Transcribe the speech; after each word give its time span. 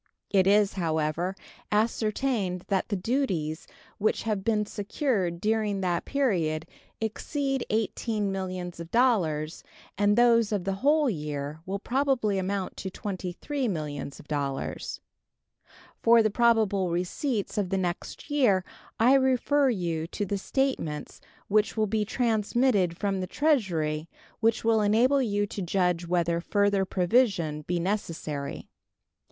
It 0.31 0.47
is, 0.47 0.73
however, 0.73 1.35
ascertained 1.71 2.63
that 2.69 2.89
the 2.89 2.95
duties 2.95 3.67
which 3.99 4.23
have 4.23 4.43
been 4.43 4.65
secured 4.65 5.39
during 5.39 5.81
that 5.81 6.05
period 6.05 6.65
exceed 6.99 7.63
$18 7.69 8.23
millions, 8.23 8.81
and 9.99 10.17
those 10.17 10.51
of 10.51 10.63
the 10.63 10.73
whole 10.81 11.07
year 11.07 11.59
will 11.67 11.77
probably 11.77 12.39
amount 12.39 12.77
to 12.77 12.89
$23 12.89 13.69
millions. 13.69 14.19
For 16.01 16.23
the 16.23 16.31
probable 16.31 16.89
receipts 16.89 17.59
of 17.59 17.69
the 17.69 17.77
next 17.77 18.31
year 18.31 18.65
I 18.99 19.13
refer 19.13 19.69
you 19.69 20.07
to 20.07 20.25
the 20.25 20.39
statements 20.39 21.21
which 21.47 21.77
will 21.77 21.85
be 21.85 22.05
transmitted 22.05 22.97
from 22.97 23.19
the 23.19 23.27
Treasury, 23.27 24.09
which 24.39 24.63
will 24.63 24.81
enable 24.81 25.21
you 25.21 25.45
to 25.45 25.61
judge 25.61 26.07
whether 26.07 26.41
further 26.41 26.85
provision 26.85 27.61
be 27.61 27.79
necessary. 27.79 28.67